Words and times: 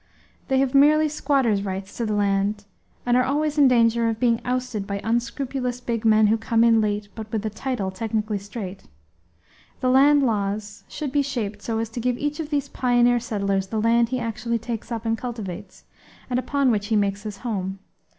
They 0.47 0.57
have 0.57 0.73
merely 0.73 1.07
squatter's 1.07 1.61
right 1.63 1.85
to 1.85 2.07
the 2.07 2.15
land, 2.15 2.65
and 3.05 3.15
are 3.15 3.21
always 3.23 3.59
in 3.59 3.67
danger 3.67 4.09
of 4.09 4.19
being 4.19 4.41
ousted 4.43 4.87
by 4.87 4.99
unscrupulous 5.03 5.79
big 5.79 6.05
men 6.05 6.25
who 6.25 6.39
come 6.39 6.63
in 6.63 6.81
late, 6.81 7.09
but 7.13 7.31
with 7.31 7.45
a 7.45 7.51
title 7.51 7.91
technically 7.91 8.39
straight. 8.39 8.85
The 9.79 9.91
land 9.91 10.23
laws 10.23 10.85
should 10.87 11.11
be 11.11 11.21
shaped 11.21 11.61
so 11.61 11.77
as 11.77 11.89
to 11.89 11.99
give 11.99 12.17
each 12.17 12.39
of 12.39 12.49
these 12.49 12.67
pioneer 12.67 13.19
settlers 13.19 13.67
the 13.67 13.79
land 13.79 14.09
he 14.09 14.17
actually 14.19 14.57
takes 14.57 14.91
up 14.91 15.05
and 15.05 15.15
cultivates, 15.15 15.83
and 16.31 16.39
upon 16.39 16.71
which 16.71 16.87
he 16.87 16.95
makes 16.95 17.21
his 17.21 17.37
home. 17.45 17.77